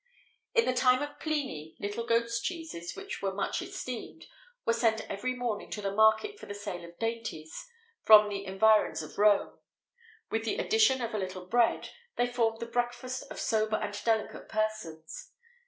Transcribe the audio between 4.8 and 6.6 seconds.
every morning to the market for the